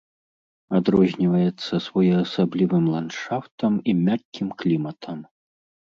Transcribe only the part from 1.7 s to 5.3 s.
своеасаблівым ландшафтам і мяккім кліматам.